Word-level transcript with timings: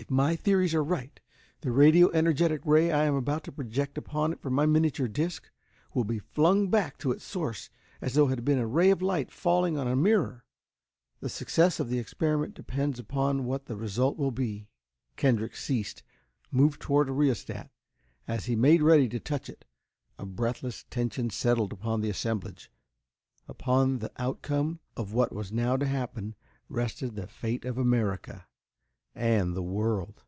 If 0.00 0.10
my 0.10 0.34
theories 0.34 0.74
are 0.74 0.82
right, 0.82 1.20
the 1.60 1.70
radio 1.70 2.10
energetic 2.12 2.62
ray 2.64 2.90
I 2.90 3.04
am 3.04 3.14
about 3.14 3.44
to 3.44 3.52
project 3.52 3.98
upon 3.98 4.32
it 4.32 4.40
from 4.40 4.54
my 4.54 4.64
miniature 4.64 5.06
disc 5.08 5.50
will 5.92 6.04
be 6.04 6.18
flung 6.18 6.68
back 6.70 6.96
to 7.00 7.12
its 7.12 7.22
source 7.22 7.68
as 8.00 8.14
though 8.14 8.26
it 8.28 8.30
had 8.30 8.44
been 8.46 8.58
a 8.58 8.66
ray 8.66 8.90
of 8.90 9.02
light 9.02 9.30
falling 9.30 9.76
on 9.76 9.86
a 9.86 9.94
mirror. 9.94 10.46
The 11.20 11.28
success 11.28 11.78
of 11.80 11.90
the 11.90 11.98
experiment 11.98 12.54
depends 12.54 12.98
upon 12.98 13.44
what 13.44 13.66
the 13.66 13.76
result 13.76 14.16
will 14.16 14.30
be." 14.30 14.70
Kendrick 15.16 15.54
ceased, 15.54 16.02
moved 16.50 16.80
toward 16.80 17.10
a 17.10 17.12
rheostat. 17.12 17.70
As 18.26 18.46
he 18.46 18.56
made 18.56 18.80
ready 18.80 19.06
to 19.10 19.20
touch 19.20 19.50
it, 19.50 19.66
a 20.18 20.24
breathless 20.24 20.86
tension 20.88 21.28
settled 21.28 21.74
upon 21.74 22.00
the 22.00 22.08
assemblage. 22.10 22.72
Upon 23.46 23.98
the 23.98 24.10
outcome 24.16 24.80
of 24.96 25.12
what 25.12 25.30
was 25.30 25.52
now 25.52 25.76
to 25.76 25.86
happen 25.86 26.36
rested 26.70 27.16
the 27.16 27.26
fate 27.28 27.66
of 27.66 27.76
America 27.76 28.46
and 29.12 29.56
the 29.56 29.62
world. 29.62 30.22